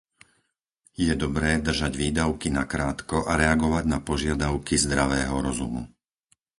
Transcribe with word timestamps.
Je 1.05 1.13
dobré 1.23 1.51
držať 1.67 1.93
výdavky 2.03 2.47
nakrátko 2.59 3.17
a 3.31 3.37
reagovať 3.43 3.83
na 3.93 3.99
požiadavky 4.09 4.73
zdravého 4.85 5.35
rozumu. 5.47 5.81